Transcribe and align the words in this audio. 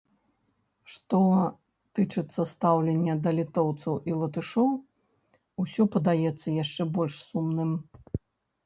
Што 0.93 1.19
тычыцца 1.99 2.41
стаўлення 2.53 3.13
да 3.27 3.35
літоўцаў 3.41 4.01
і 4.13 4.17
латышоў, 4.23 4.69
усё 5.67 5.81
падаецца 5.99 6.47
яшчэ 6.63 6.83
больш 6.99 7.15
сумным. 7.29 7.71